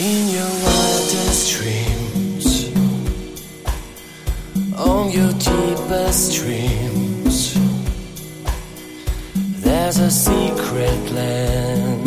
In 0.00 0.28
your 0.28 0.46
wildest 0.62 1.56
dreams, 1.56 2.70
on 4.78 5.10
your 5.10 5.32
deepest 5.32 6.36
dreams, 6.36 7.58
there's 9.60 9.98
a 9.98 10.08
secret 10.08 11.10
land. 11.10 12.06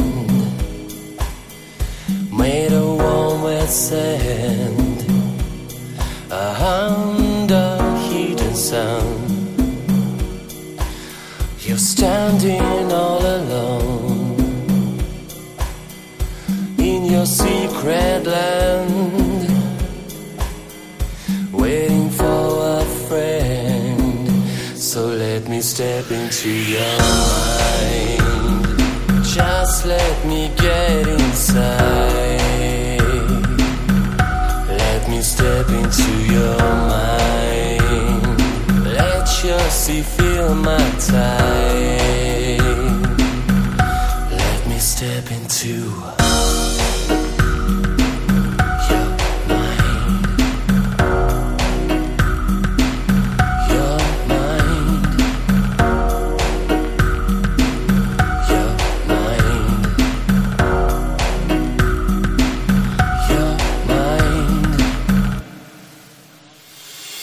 Made 2.31 2.71
of 2.71 2.97
warm 2.97 3.43
wet 3.43 3.67
sand, 3.67 5.05
under 6.31 7.77
hidden 8.07 8.55
sun. 8.55 9.03
You're 11.59 11.77
standing 11.77 12.80
in 16.81 17.05
your 17.05 17.25
secret 17.25 18.25
land, 18.25 19.47
waiting 21.53 22.09
for 22.09 22.79
a 22.79 22.85
friend. 23.07 24.47
So 24.75 25.07
let 25.07 25.47
me 25.47 25.61
step 25.61 26.09
into 26.11 26.49
your 26.49 26.97
mind. 26.99 28.21
Just 29.23 29.85
let 29.85 30.25
me 30.25 30.51
get 30.57 31.07
inside. 31.07 32.41
Let 34.67 35.07
me 35.07 35.21
step 35.21 35.69
into 35.69 36.11
your 36.33 36.57
mind. 36.93 38.39
Let 38.85 39.43
your 39.43 39.69
sea 39.69 40.01
feel 40.01 40.55
my 40.55 40.89
time. 41.13 43.01
Let 44.41 44.67
me 44.67 44.79
step 44.79 45.31
into 45.31 46.30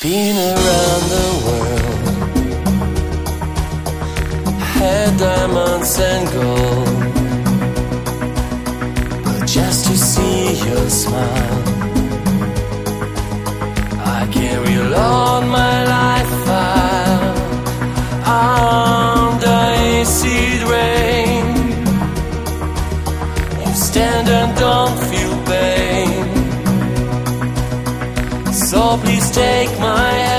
Been 0.00 0.36
around 0.36 1.02
the 1.10 1.28
world, 1.44 2.02
had 4.60 5.18
diamonds 5.18 5.98
and 5.98 6.28
gold, 6.36 6.88
but 9.24 9.44
just 9.44 9.86
to 9.86 9.98
see 9.98 10.54
your 10.68 10.88
smile, 10.88 11.97
So 28.58 28.98
please 28.98 29.30
take 29.30 29.70
my 29.78 30.10
hand. 30.10 30.37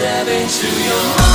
Step 0.00 0.28
into 0.28 0.66
your 0.66 1.18
mind. 1.18 1.29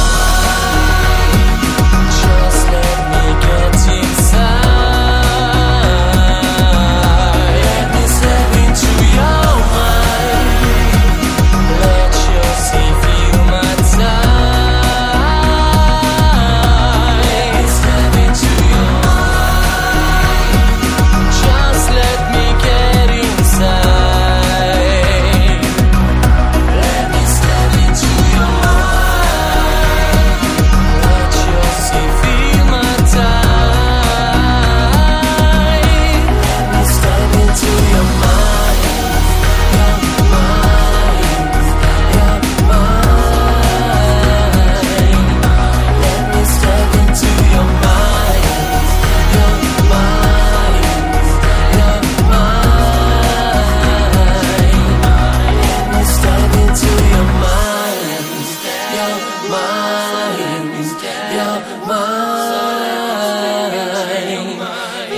your 61.45 61.59
mind. 61.87 63.35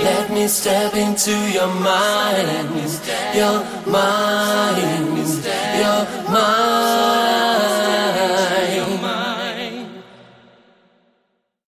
Let 0.08 0.30
me 0.30 0.46
step 0.48 0.94
into 0.94 1.34
your 1.56 1.68
mind. 1.68 2.80
Your 3.34 3.64
mind. 3.86 5.28
Your 5.82 6.00
mind. 6.32 7.37